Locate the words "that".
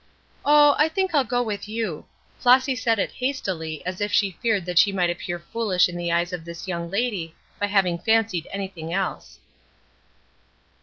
4.65-4.79